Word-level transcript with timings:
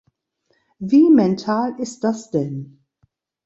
Wie 0.79 1.11
mental 1.11 1.79
ist 1.79 2.03
das 2.03 2.31
denn? 2.31 2.83